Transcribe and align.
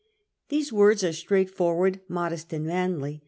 These 0.49 0.73
words 0.73 1.03
are 1.03 1.13
straightforward, 1.13 2.01
modest, 2.07 2.51
and 2.53 2.65
manly. 2.65 3.19